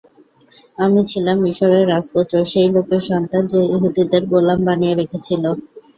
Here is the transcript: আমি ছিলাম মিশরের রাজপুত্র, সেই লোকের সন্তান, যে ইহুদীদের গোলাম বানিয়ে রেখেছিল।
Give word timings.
আমি 0.77 0.99
ছিলাম 1.11 1.37
মিশরের 1.43 1.85
রাজপুত্র, 1.89 2.35
সেই 2.51 2.69
লোকের 2.75 3.01
সন্তান, 3.09 3.43
যে 3.47 3.59
ইহুদীদের 3.67 4.23
গোলাম 4.31 4.59
বানিয়ে 4.67 4.97
রেখেছিল। 4.99 5.43